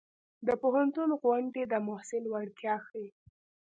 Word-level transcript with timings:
د 0.47 0.49
پوهنتون 0.61 1.09
غونډې 1.21 1.63
د 1.67 1.73
محصل 1.87 2.23
وړتیا 2.29 2.75
ښيي. 2.87 3.07